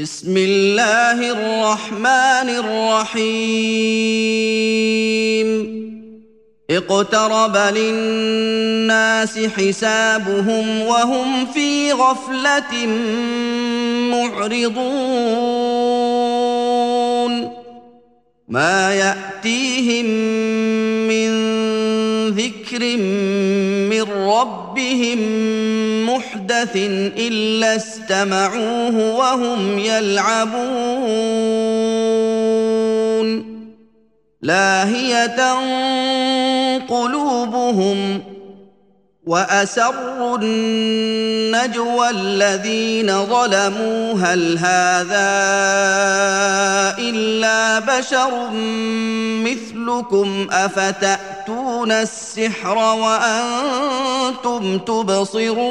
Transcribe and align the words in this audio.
بسم 0.00 0.36
الله 0.36 1.30
الرحمن 1.30 2.48
الرحيم 2.64 3.40
اقترب 6.70 7.56
للناس 7.56 9.38
حسابهم 9.38 10.80
وهم 10.80 11.46
في 11.46 11.92
غفلة 11.92 12.86
معرضون. 14.12 14.90
ما 18.48 18.94
يأتيهم 18.94 20.06
من 21.08 21.30
ذكر 22.28 22.96
من 23.90 24.02
ربهم 24.12 25.18
محدث 26.40 26.76
إلا 27.16 27.76
استمعوه 27.76 29.16
وهم 29.16 29.78
يلعبون. 29.78 30.60
لاهية 34.42 35.54
قلوبهم 36.88 38.22
وأسروا 39.30 40.38
النجوى 40.42 42.10
الذين 42.10 43.26
ظلموا 43.26 44.14
هل 44.14 44.58
هذا 44.58 45.30
إلا 46.98 47.78
بشر 47.78 48.50
مثلكم؟ 49.46 50.48
أفتأتون 50.52 51.92
السحر 51.92 52.76
وأنتم 52.76 54.78
تبصرون؟ 54.78 55.70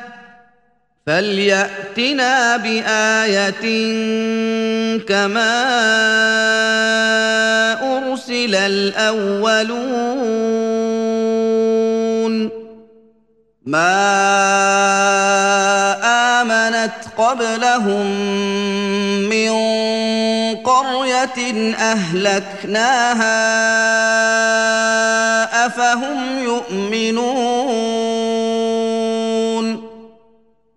فلياتنا 1.07 2.57
بايه 2.57 3.61
كما 5.07 5.53
ارسل 7.97 8.55
الاولون 8.55 9.91
ما 13.65 13.91
امنت 16.41 16.91
قبلهم 17.17 18.05
من 19.29 19.51
قريه 20.55 21.73
اهلكناها 21.75 23.41
افهم 25.65 26.39
يؤمنون 26.43 27.50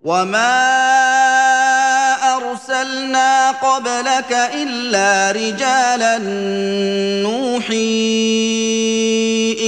وما 0.05 0.55
ارسلنا 2.37 3.51
قبلك 3.51 4.51
الا 4.55 5.31
رجالا 5.33 6.19
نوحي 7.23 7.75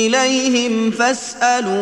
اليهم 0.06 0.90
فاسالوا 0.90 1.76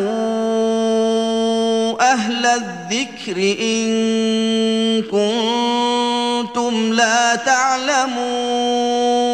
أهل 2.12 2.46
الذكر 2.46 3.36
ان 3.60 5.02
كنتم 5.02 6.92
لا 6.92 7.34
تعلمون 7.36 9.33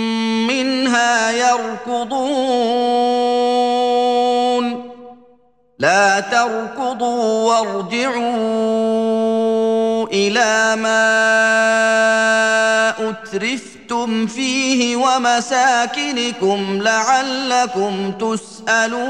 يركضون. 1.31 2.41
لا 5.79 6.19
تركضوا 6.19 7.49
وارجعوا 7.49 8.31
إلى 10.07 10.75
ما 10.75 11.11
أترفتم 13.09 14.27
فيه 14.27 14.95
ومساكنكم 14.95 16.81
لعلكم 16.81 18.11
تسألون. 18.11 19.01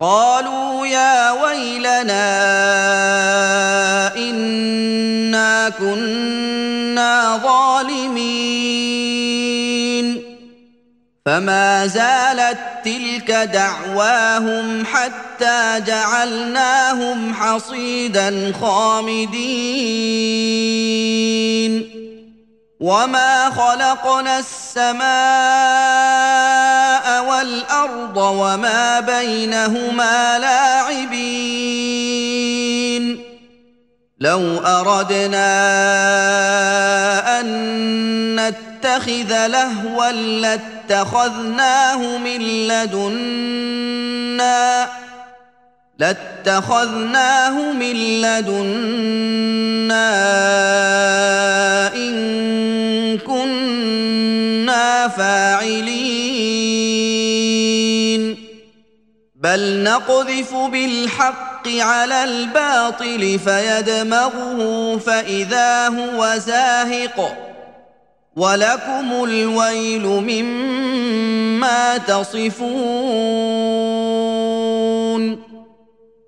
قالوا 0.00 0.86
يا 0.86 1.30
ويلنا 1.30 2.16
إنا 4.16 5.68
كنا 5.68 7.40
ظالمين. 7.42 8.76
فما 11.26 11.86
زالت 11.86 12.58
تلك 12.84 13.30
دعواهم 13.30 14.84
حتى 14.86 15.80
جعلناهم 15.86 17.34
حصيدا 17.34 18.52
خامدين. 18.60 19.56
وما 22.80 23.50
خلقنا 23.50 24.38
السماء 24.38 25.06
والأرض 27.36 28.16
وما 28.16 29.00
بينهما 29.00 30.38
لاعبين. 30.38 31.16
لو 34.20 34.58
أردنا 34.58 35.50
أن 37.40 37.46
نتخذ 38.36 39.46
لهوا 39.46 40.12
لاتخذناه 40.12 42.18
من 42.18 42.68
لدنا 42.68 44.06
لاتخذناه 45.98 47.72
من 47.72 48.20
لدنا 48.20 50.06
إن 51.94 53.18
كنا 53.18 55.08
فاعلين. 55.08 57.15
بل 59.46 59.82
نقذف 59.82 60.54
بالحق 60.54 61.68
على 61.68 62.24
الباطل 62.24 63.38
فيدمغه 63.44 64.98
فاذا 65.06 65.88
هو 65.88 66.34
زاهق 66.36 67.36
ولكم 68.36 69.24
الويل 69.24 70.06
مما 70.06 71.98
تصفون 71.98 72.56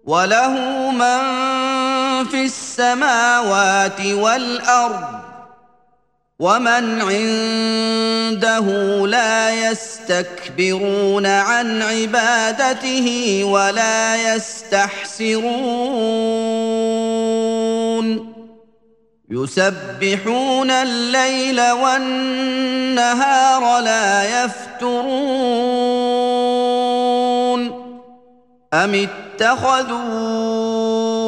وله 0.05 0.50
من 0.91 1.19
في 2.25 2.44
السماوات 2.44 4.00
والارض 4.00 5.18
ومن 6.40 7.02
عنده 7.02 8.67
لا 9.06 9.70
يستكبرون 9.70 11.26
عن 11.26 11.82
عبادته 11.82 13.40
ولا 13.44 14.35
يستحسرون 14.35 15.49
يسبحون 19.31 20.70
الليل 20.70 21.61
والنهار 21.70 23.20
لا 23.81 24.44
يفترون 24.44 24.99
ام 28.75 29.08
اتخذوا 29.34 31.28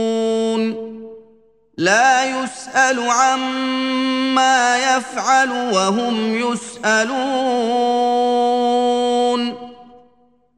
لا 1.77 2.25
يسأل 2.25 3.09
عما 3.09 4.77
يفعل 4.77 5.51
وهم 5.51 6.35
يسألون. 6.35 7.11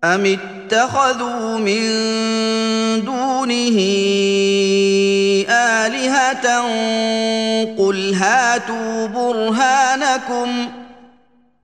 أم 0.04 0.26
اتخذوا 0.26 1.58
من 1.58 1.90
دونه 3.06 3.80
آلهة؟ 5.50 6.62
قل 7.78 8.14
هاتوا 8.14 9.08
برهانكم. 9.08 10.83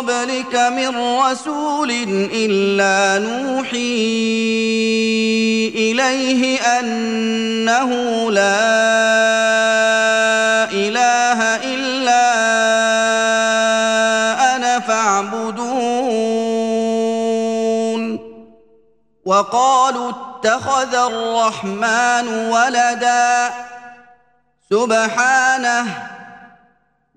قبلك 0.00 0.54
من 0.56 0.96
رسول 1.20 1.90
إلا 2.32 3.18
نوحي 3.18 3.76
إليه 5.76 6.60
أنه 6.60 7.90
لا 8.30 8.60
إله 10.72 11.40
إلا 11.74 12.26
أنا 14.56 14.80
فاعبدون. 14.80 15.60
وقالوا 19.24 20.10
اتخذ 20.10 20.94
الرحمن 20.94 22.28
ولدا. 22.28 23.50
سبحانه 24.70 26.19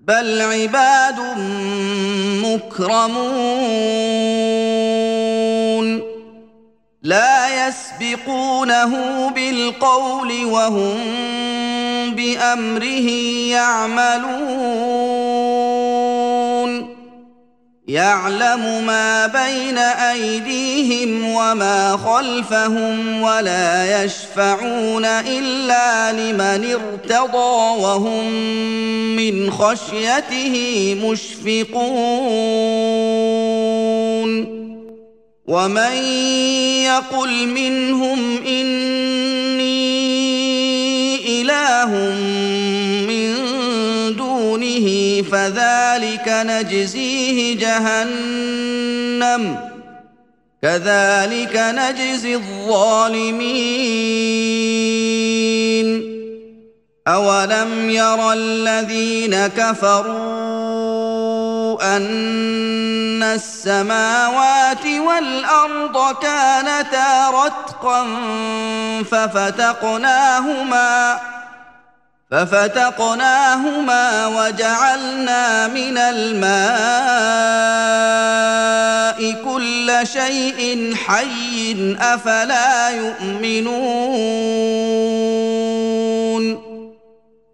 بل 0.06 0.40
عباد 0.42 1.20
مكرمون 2.44 3.44
لا 7.02 7.68
يسبقونه 7.68 8.92
بالقول 9.30 10.44
وهم 10.44 11.00
بامره 12.14 13.10
يعملون 13.50 14.94
يعلم 17.88 18.86
ما 18.86 19.26
بين 19.26 19.78
أيديهم 19.78 21.28
وما 21.28 21.96
خلفهم 21.96 23.22
ولا 23.22 24.04
يشفعون 24.04 25.04
إلا 25.04 26.12
لمن 26.12 26.74
ارتضى 26.74 27.80
وهم 27.82 28.32
من 29.16 29.50
خشيته 29.50 30.96
مشفقون. 31.04 31.84
ومن 35.46 35.96
يقل 36.84 37.48
منهم 37.48 38.36
إني 38.46 39.84
إله 41.42 41.90
فذلك 45.22 46.28
نجزيه 46.28 47.56
جهنم. 47.56 49.58
كذلك 50.62 51.56
نجزي 51.56 52.34
الظالمين. 52.34 53.84
أولم 57.08 57.90
ير 57.90 58.32
الذين 58.32 59.46
كفروا 59.46 60.94
أن 61.96 63.22
السماوات 63.22 64.86
والأرض 64.86 66.16
كانتا 66.22 67.30
رتقا 67.30 68.06
ففتقناهما 69.10 71.18
ففتقناهما 72.34 74.26
وجعلنا 74.26 75.68
من 75.68 75.98
الماء 75.98 76.54
كل 79.44 79.92
شيء 80.02 80.94
حي 81.06 81.76
أفلا 82.00 82.88
يؤمنون 82.90 84.44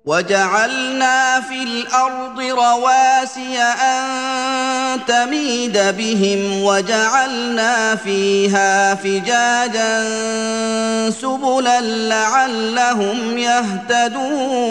وجعلنا 0.04 1.40
في 1.40 1.62
الأرض 1.62 2.40
رواسي 2.40 3.58
أن 3.58 4.06
تميد 5.06 5.78
بهم 5.78 6.62
وجعلنا 6.62 7.96
فيها 7.96 8.94
فجاجا 8.94 10.04
سبلا 11.10 11.80
لعلهم 11.80 13.38
يهتدون. 13.38 14.70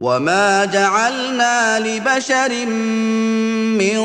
وما 0.00 0.64
جعلنا 0.64 1.78
لبشر 1.78 2.66
من 3.76 4.00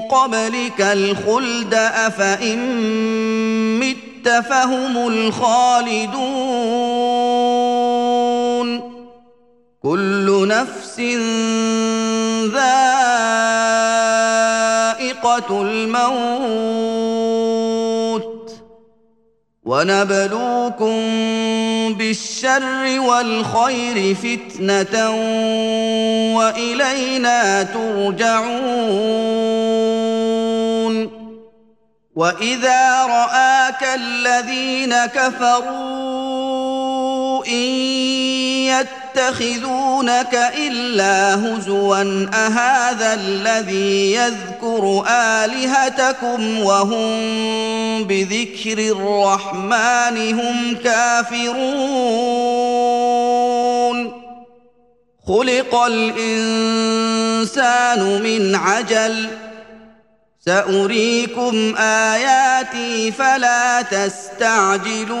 قبلك 0.00 0.80
الخلد 0.80 1.74
افان 1.74 2.58
مت 3.80 4.28
فهم 4.28 5.08
الخالدون 5.08 6.20
كل 9.82 10.48
نفس 10.48 11.00
ذائقه 12.52 13.22
الموت 15.62 16.90
ونبلوكم 19.70 20.94
بالشر 21.94 23.00
والخير 23.00 24.14
فتنة 24.14 25.10
وإلينا 26.36 27.62
ترجعون 27.62 28.50
وإذا 32.16 33.06
رآك 33.06 33.84
الذين 33.94 35.06
كفروا 35.06 35.86
إن 37.46 38.66
يتخذونك 39.20 40.34
إلا 40.56 41.34
هزوا 41.34 42.28
أهذا 42.34 43.14
الذي 43.14 44.12
يذكر 44.12 45.04
آلهتكم 45.08 46.60
وهم 46.60 47.10
بذكر 48.04 48.78
الرحمن 48.78 50.40
هم 50.40 50.76
كافرون؟ 50.84 51.60
خلق 55.26 55.74
الإنسان 55.74 57.02
من 58.22 58.54
عجل 58.54 59.28
سأريكم 60.46 61.74
آياتي 61.76 63.12
فلا 63.12 63.82
تستعجلون. 63.82 65.20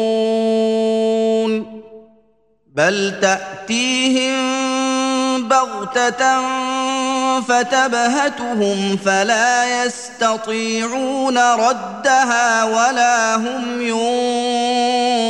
بل 2.75 3.19
تأتيهم 3.21 4.61
بغتة 5.47 6.41
فتبهتهم 7.41 8.97
فلا 9.05 9.85
يستطيعون 9.85 11.37
ردها 11.37 12.63
ولا 12.63 13.35
هم 13.35 13.81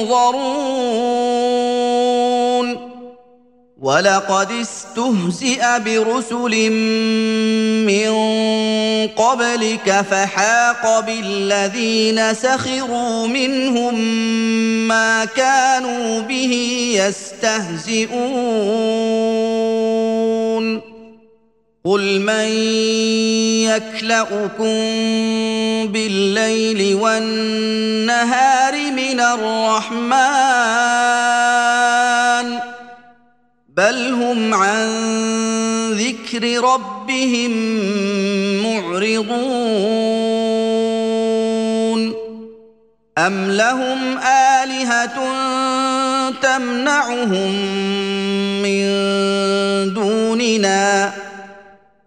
ينظرون. 0.01 0.41
ولقد 3.81 4.51
استهزئ 4.51 5.61
برسل 5.85 6.69
من 7.89 8.11
قبلك 9.07 10.05
فحاق 10.11 10.99
بالذين 10.99 12.33
سخروا 12.33 13.27
منهم 13.27 13.99
ما 14.87 15.25
كانوا 15.25 16.19
به 16.19 16.53
يستهزئون 16.95 18.11
قل 21.85 22.19
من 22.19 22.47
يكلاكم 23.65 24.77
بالليل 25.87 26.95
والنهار 26.95 28.91
من 28.91 29.19
الرحمن 29.19 31.20
بل 33.77 34.13
هم 34.13 34.53
عن 34.53 34.87
ذكر 35.91 36.63
ربهم 36.63 37.51
معرضون. 38.63 39.51
أم 43.17 43.51
لهم 43.51 44.17
آلهة 44.17 45.17
تمنعهم 46.41 47.51
من 48.63 48.83
دوننا؟ 49.93 51.13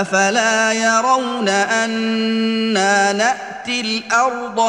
أفلا 0.00 0.72
يرون 0.72 1.48
أنا 1.48 3.12
نأتي 3.12 3.80
الأرض 3.80 4.60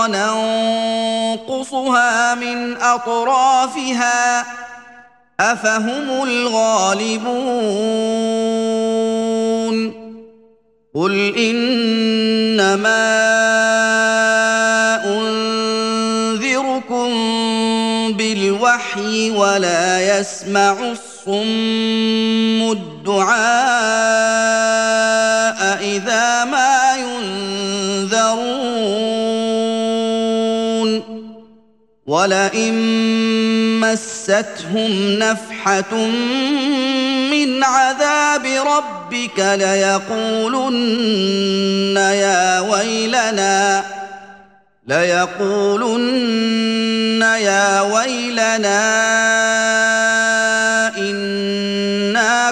ننقصها 1.45 2.35
من 2.35 2.77
أطرافها 2.81 4.45
أفهم 5.39 6.23
الغالبون 6.23 7.25
قل 10.95 11.35
إنما 11.37 13.05
أنذركم 15.05 17.09
بالوحي 18.13 19.31
ولا 19.31 20.19
يسمع 20.19 20.71
الصم 20.71 22.71
الدعاء 22.71 24.54
إذا 25.95 26.45
ما 26.45 26.95
ينذرون 26.97 28.45
ولئن 32.07 32.73
مستهم 33.79 35.19
نفحة 35.19 35.95
من 37.31 37.63
عذاب 37.63 38.45
ربك 38.45 39.39
ليقولن 39.39 40.85
يا 41.97 42.59
ويلنا 42.59 43.83
ليقولن 44.87 46.15
يا 47.21 47.81
ويلنا 47.81 48.85
إنا 50.97 52.51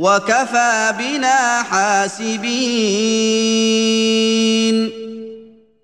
وكفى 0.00 0.94
بنا 0.98 1.62
حاسبين. 1.62 2.40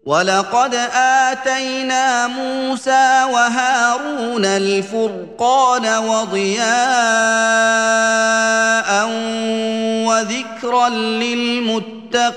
ولقد 0.07 0.75
آتينا 0.95 2.27
موسى 2.27 3.25
وهارون 3.33 4.45
الفرقان 4.45 5.99
وضياء 5.99 6.67
وذكرا 10.07 10.89
للمتقين. 10.89 12.37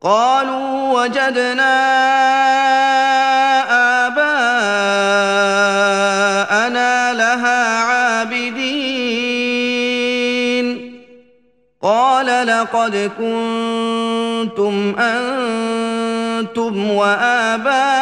قالوا 0.00 1.02
وجدنا 1.02 2.00
لقد 12.44 13.10
كنتم 13.18 14.94
أنتم 14.98 16.90
واباؤكم 16.90 18.00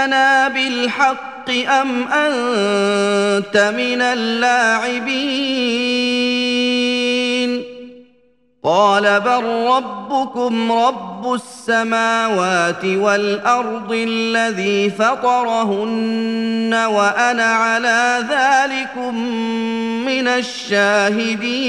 اجئتنا 0.00 0.48
بالحق 0.48 1.50
ام 1.50 2.08
انت 2.08 3.56
من 3.76 4.02
اللاعبين 4.02 5.20
قال 8.64 9.20
بل 9.20 9.44
ربكم 9.44 10.72
رب 10.72 11.34
السماوات 11.34 12.84
والارض 12.84 13.92
الذي 13.92 14.90
فطرهن 14.90 16.74
وأنا 16.74 17.44
على 17.44 18.24
ذلكم 18.30 19.14
من 20.06 20.28
الشاهدين 20.28 21.60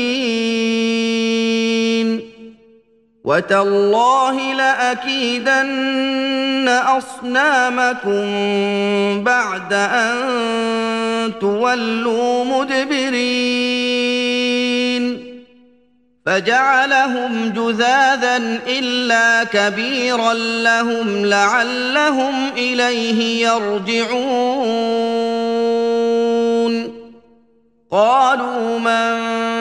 وتالله 3.23 4.53
لاكيدن 4.53 6.69
اصنامكم 6.69 8.23
بعد 9.23 9.73
ان 9.73 11.31
تولوا 11.39 12.45
مدبرين 12.45 14.01
فجعلهم 16.25 17.49
جذاذا 17.49 18.37
الا 18.67 19.43
كبيرا 19.43 20.33
لهم 20.33 21.25
لعلهم 21.25 22.49
اليه 22.57 23.47
يرجعون 23.47 25.01
قالوا 27.91 28.79
من 28.79 29.60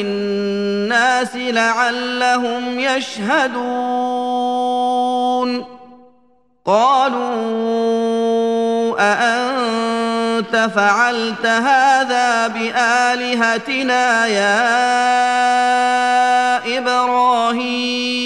الناس 0.00 1.36
لعلهم 1.36 2.80
يشهدون. 2.80 3.56
قالوا 6.66 7.16
أأنت 8.98 9.56
أنت 10.36 10.70
فعلت 10.74 11.46
هذا 11.46 12.48
بآلهتنا 12.48 14.26
يا 14.26 14.58
إبراهيم؟ 16.78 18.25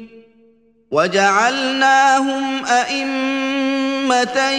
وجعلناهم 0.91 2.65
أئمة 2.65 4.49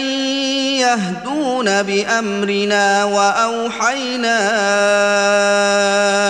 يهدون 0.81 1.83
بأمرنا 1.83 3.03
وأوحينا 3.03 4.39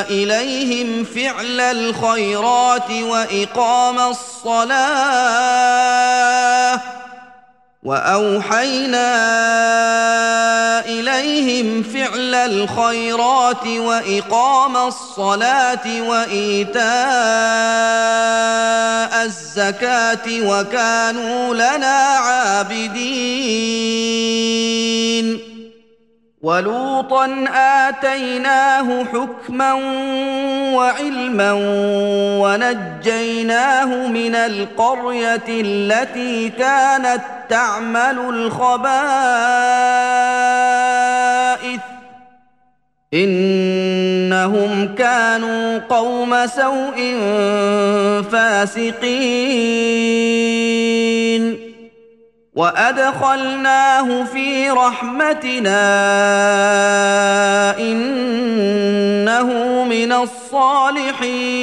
إليهم 0.10 1.04
فعل 1.04 1.62
الخيرات 1.62 2.92
وإقام 2.92 4.00
الصلاة 4.00 5.34
وأوحينا 7.86 9.10
إليهم 10.86 11.84
فعل 11.84 12.36
الخيرات 12.36 13.68
وإقام 13.68 14.78
الصلاة 14.78 16.02
وإيتاء 16.02 16.84
الزكاة 19.26 20.28
وكانوا 20.28 21.54
لنا 21.56 21.98
عابدين. 21.98 22.94
ولوطا 26.44 27.46
آتيناه 27.56 29.04
حكما 29.04 29.74
وعلما 30.76 31.52
ونجيناه 32.44 34.08
من 34.08 34.36
القرية 34.36 35.44
التي 35.50 36.50
كانت 36.50 37.22
تعمل 37.50 38.20
الخبائث. 38.20 38.84
إنهم 43.14 44.96
كانوا 44.96 45.78
قوم 45.78 46.48
سوء 46.48 47.16
فاسقين. 48.32 49.04
وادخلناه 52.56 54.24
في 54.24 54.70
رحمتنا 54.70 55.80
انه 57.80 59.50
من 59.84 60.12
الصالحين 60.12 61.54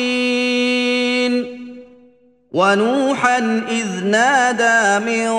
ونوحا 2.53 3.39
اذ 3.71 4.05
نادى 4.05 5.05
من 5.07 5.31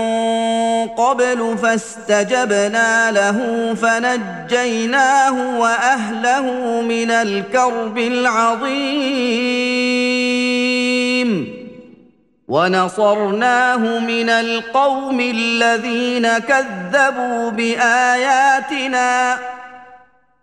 قبل 0.88 1.58
فاستجبنا 1.62 3.12
له 3.12 3.74
فنجيناه 3.74 5.60
واهله 5.60 6.42
من 6.82 7.12
الكرب 7.12 7.98
العظيم 7.98 9.52
ونصرناه 12.52 14.00
من 14.00 14.30
القوم 14.30 15.20
الذين 15.20 16.28
كذبوا 16.38 17.50
بآياتنا 17.52 19.38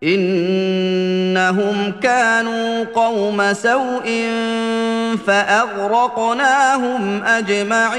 إنهم 0.05 1.93
كانوا 2.03 2.85
قوم 2.85 3.53
سوء 3.53 4.29
فأغرقناهم 5.27 7.25
أجمعين. 7.25 7.99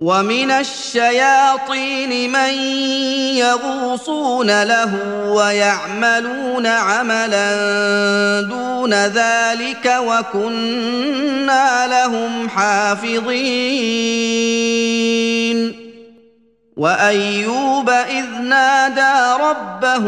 ومن 0.00 0.50
الشياطين 0.50 2.32
من 2.32 2.54
يغوصون 3.36 4.62
له 4.62 4.98
ويعملون 5.26 6.66
عملا 6.66 7.50
دون 8.40 8.94
ذلك 8.94 9.96
وكنا 10.00 11.86
لهم 11.86 12.48
حافظين 12.48 13.40
وأيوب 16.80 17.90
إذ 17.90 18.26
نادى 18.42 19.42
ربه 19.42 20.04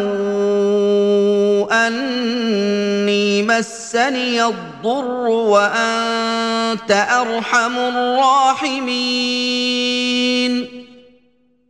أني 1.73 3.43
مسني 3.43 4.45
الضر 4.45 5.29
وأنت 5.29 6.91
أرحم 6.91 7.79
الراحمين. 7.79 8.93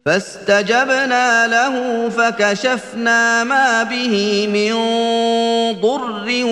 فاستجبنا 0.07 1.47
له 1.47 2.09
فكشفنا 2.09 3.45
ما 3.45 3.83
به 3.83 4.47
من 4.53 4.73
ضر 5.81 6.45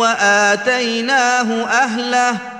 وآتيناه 0.00 1.64
أهله. 1.64 2.59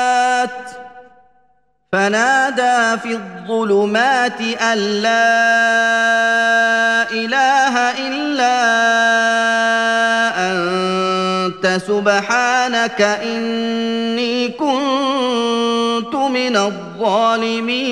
فنادى 1.91 3.01
في 3.01 3.11
الظلمات 3.11 4.41
أن 4.41 4.77
لا 4.77 5.31
إله 7.11 7.77
إلا 8.07 8.57
أنت 10.51 11.81
سبحانك 11.87 13.01
إني 13.01 14.47
كنت 14.47 16.15
من 16.15 16.57
الظالمين. 16.57 17.91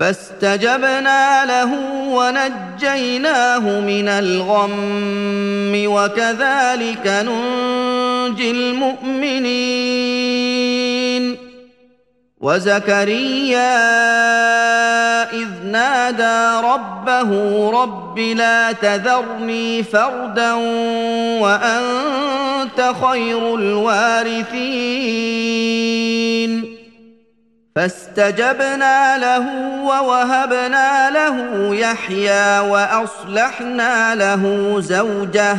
فاستجبنا 0.00 1.44
له 1.44 1.72
ونجيناه 2.08 3.80
من 3.80 4.08
الغم 4.08 5.72
وكذلك 5.86 7.06
ننجي 7.06 8.50
المؤمنين. 8.50 10.17
وزكريا 12.48 13.72
إذ 15.32 15.48
نادى 15.64 16.66
ربه 16.66 17.30
رب 17.82 18.18
لا 18.18 18.72
تذرني 18.72 19.82
فردا 19.82 20.52
وأنت 21.42 22.94
خير 23.02 23.54
الوارثين. 23.54 25.08
فاستجبنا 27.76 29.18
له 29.18 29.46
ووهبنا 29.84 31.10
له 31.10 31.74
يحيى 31.74 32.58
وأصلحنا 32.58 34.14
له 34.14 34.74
زوجه 34.80 35.58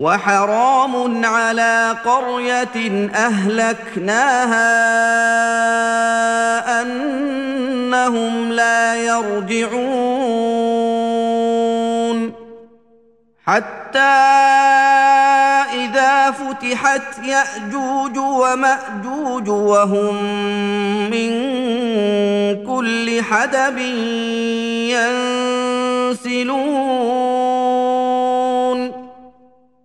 وحرام 0.00 1.24
على 1.24 1.96
قرية 2.04 3.08
أهلكناها 3.14 4.70
أنهم 6.82 8.52
لا 8.52 8.94
يرجعون. 8.94 9.90
حتى 13.46 13.98
إذا 15.74 16.30
فتحت 16.30 17.18
يأجوج 17.24 18.18
ومأجوج 18.18 19.48
وهم 19.48 20.22
من 21.10 21.30
كل 22.66 23.22
حدب 23.22 23.78
ينسلون. 26.08 27.79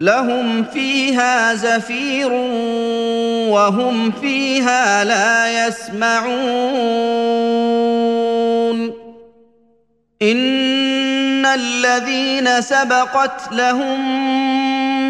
لهم 0.00 0.64
فيها 0.64 1.54
زفير 1.54 2.32
وهم 3.52 4.10
فيها 4.10 5.04
لا 5.04 5.66
يسمعون. 5.66 6.30
إن 10.22 11.46
الذين 11.46 12.60
سبقت 12.60 13.52
لهم 13.52 14.00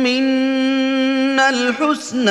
منا 0.02 1.48
الحسنى 1.48 2.30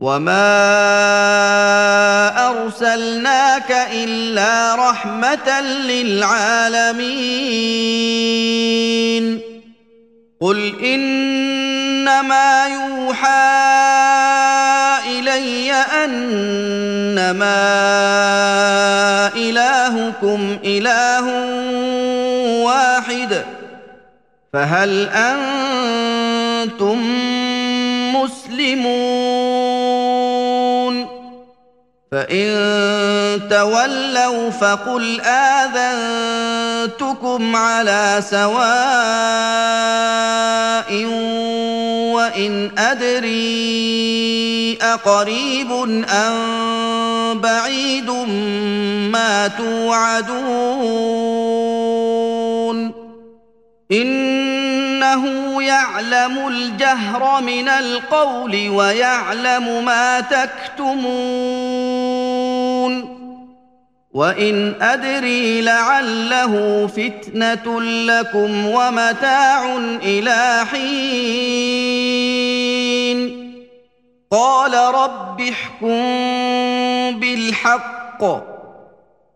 وما 0.00 0.52
ارسلناك 2.48 3.70
الا 3.92 4.74
رحمه 4.74 5.60
للعالمين 5.60 6.96
قل 10.40 10.84
انما 10.84 12.66
يوحى 12.66 13.56
الي 15.06 15.72
انما 16.04 17.56
الهكم 19.36 20.58
اله 20.64 21.26
واحد 22.64 23.44
فهل 24.52 25.08
أنتم 25.08 26.98
مسلمون 28.14 29.65
فان 32.12 33.48
تولوا 33.50 34.50
فقل 34.50 35.20
اذنتكم 36.80 37.56
على 37.56 38.22
سواء 38.30 38.56
وان 42.14 42.70
ادري 42.78 44.06
اقريب 44.82 45.72
ام 46.10 47.40
بعيد 47.40 48.10
ما 49.10 49.48
توعدون 49.48 50.76
انه 53.92 55.45
يعلم 55.62 56.48
الجهر 56.48 57.40
من 57.42 57.68
القول 57.68 58.68
ويعلم 58.68 59.84
ما 59.84 60.20
تكتمون 60.20 61.16
وإن 64.14 64.82
أدري 64.82 65.60
لعله 65.60 66.86
فتنة 66.86 67.80
لكم 67.82 68.66
ومتاع 68.66 69.76
إلى 70.02 70.66
حين. 70.72 71.96
قال 74.30 74.74
رب 74.94 75.40
احكم 75.40 77.20
بالحق. 77.20 78.55